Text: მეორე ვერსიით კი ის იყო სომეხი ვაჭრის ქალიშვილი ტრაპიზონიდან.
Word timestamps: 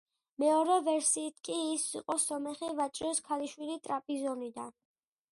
მეორე 0.43 0.75
ვერსიით 0.85 1.35
კი 1.49 1.57
ის 1.73 1.83
იყო 1.99 2.15
სომეხი 2.23 2.69
ვაჭრის 2.79 3.21
ქალიშვილი 3.27 3.75
ტრაპიზონიდან. 3.89 4.73